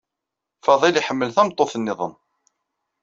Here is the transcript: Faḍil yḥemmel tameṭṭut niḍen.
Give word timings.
Faḍil 0.65 0.95
yḥemmel 0.99 1.29
tameṭṭut 1.35 1.73
niḍen. 1.79 2.13